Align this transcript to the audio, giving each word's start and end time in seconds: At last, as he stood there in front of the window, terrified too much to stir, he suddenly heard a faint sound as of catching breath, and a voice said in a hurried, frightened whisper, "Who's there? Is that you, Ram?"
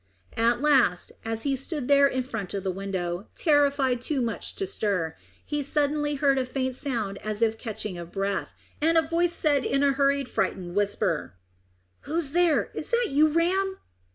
At 0.35 0.61
last, 0.61 1.11
as 1.23 1.43
he 1.43 1.55
stood 1.55 1.87
there 1.87 2.07
in 2.07 2.23
front 2.23 2.55
of 2.55 2.63
the 2.63 2.71
window, 2.71 3.27
terrified 3.35 4.01
too 4.01 4.19
much 4.19 4.55
to 4.55 4.65
stir, 4.65 5.15
he 5.45 5.61
suddenly 5.61 6.15
heard 6.15 6.39
a 6.39 6.45
faint 6.47 6.73
sound 6.75 7.19
as 7.19 7.43
of 7.43 7.59
catching 7.59 8.03
breath, 8.05 8.49
and 8.81 8.97
a 8.97 9.03
voice 9.03 9.31
said 9.33 9.63
in 9.63 9.83
a 9.83 9.93
hurried, 9.93 10.27
frightened 10.27 10.73
whisper, 10.73 11.35
"Who's 12.05 12.31
there? 12.31 12.71
Is 12.73 12.89
that 12.89 13.09
you, 13.11 13.27
Ram?" 13.27 13.77